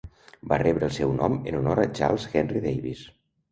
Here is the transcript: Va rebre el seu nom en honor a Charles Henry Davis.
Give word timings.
Va 0.53 0.57
rebre 0.61 0.87
el 0.91 0.95
seu 0.95 1.13
nom 1.19 1.37
en 1.53 1.59
honor 1.61 1.83
a 1.83 1.87
Charles 2.01 2.27
Henry 2.37 2.65
Davis. 2.67 3.07